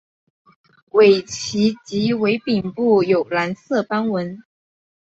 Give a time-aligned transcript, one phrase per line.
[0.93, 4.39] 尾鳍及尾柄部有蓝色斑纹。